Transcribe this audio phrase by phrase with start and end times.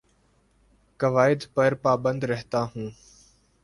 [0.99, 2.89] قوائد پر پابند رہتا ہوں